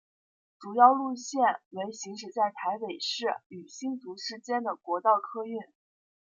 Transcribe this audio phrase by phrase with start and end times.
[0.59, 5.59] 主要路线为行驶在台北市与新竹市间的国道客运。